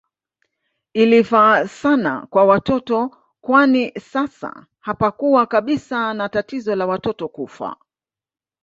Ilifaa 0.93 1.67
sana 1.67 2.27
kwa 2.29 2.45
watoto 2.45 3.15
kwani 3.41 3.91
sasa 3.91 4.65
hapakuwa 4.79 5.45
kabisa 5.45 6.13
na 6.13 6.29
tatizo 6.29 6.75
la 6.75 6.85
watoto 6.85 7.27
kufa 7.27 7.75